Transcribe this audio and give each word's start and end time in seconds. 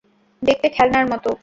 দেখতে 0.41 0.67
খেলনার 0.69 1.05
মতো। 1.07 1.31